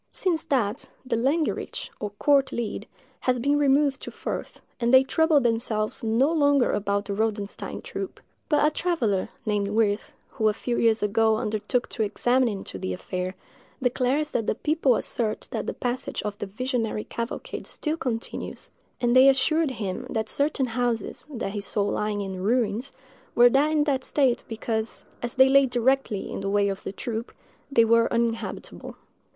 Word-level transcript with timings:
Since 0.11 0.45
that, 0.45 0.89
the 1.05 1.15
landgericht, 1.15 1.91
or 1.99 2.09
court 2.17 2.51
leet, 2.51 2.87
has 3.19 3.37
been 3.37 3.59
removed 3.59 4.01
to 4.01 4.09
Furth, 4.09 4.59
and 4.79 4.91
they 4.91 5.03
trouble 5.03 5.39
themselves 5.39 6.03
no 6.03 6.31
longer 6.31 6.71
about 6.71 7.05
the 7.05 7.13
Rodenstein 7.13 7.83
troop; 7.83 8.19
but 8.49 8.65
a 8.65 8.71
traveller, 8.71 9.29
named 9.45 9.67
Wirth, 9.67 10.15
who 10.29 10.49
a 10.49 10.55
few 10.55 10.79
years 10.79 11.03
ago 11.03 11.35
undertook 11.37 11.87
to 11.89 12.01
examine 12.01 12.47
into 12.49 12.79
the 12.79 12.93
affair, 12.93 13.35
declares 13.79 14.31
the 14.31 14.55
people 14.63 14.95
assert 14.95 15.47
that 15.51 15.67
the 15.67 15.71
passage 15.75 16.23
of 16.23 16.35
the 16.39 16.47
visionary 16.47 17.03
cavalcade 17.03 17.67
still 17.67 17.95
continues; 17.95 18.71
and 18.99 19.15
they 19.15 19.29
assured 19.29 19.69
him 19.69 20.07
that 20.09 20.29
certain 20.29 20.65
houses, 20.65 21.27
that 21.29 21.51
he 21.51 21.61
saw 21.61 21.83
lying 21.83 22.21
in 22.21 22.41
ruins, 22.41 22.91
were 23.35 23.45
in 23.69 23.83
that 23.83 24.03
state 24.03 24.41
because, 24.47 25.05
as 25.21 25.35
they 25.35 25.47
lay 25.47 25.67
directly 25.67 26.31
in 26.31 26.41
the 26.41 26.49
way 26.49 26.69
of 26.69 26.81
the 26.81 26.91
troop, 26.91 27.31
they 27.71 27.85
were 27.85 28.11
uninhabitable. 28.11 28.95